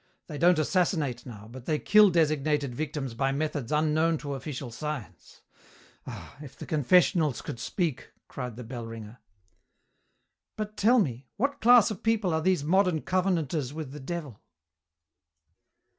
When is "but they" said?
1.47-1.77